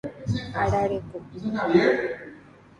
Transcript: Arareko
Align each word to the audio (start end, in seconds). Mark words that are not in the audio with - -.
Arareko 0.63 1.15